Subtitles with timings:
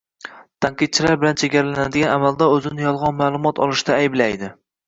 [0.65, 4.55] Tanqidchilar bilan chegaralanadigan amaldor o'zini yolg'on ma'lumot olishda ayblaydi